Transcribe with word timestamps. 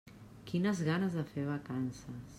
Quines 0.51 0.81
ganes 0.89 1.19
de 1.19 1.27
fer 1.35 1.47
vacances. 1.53 2.05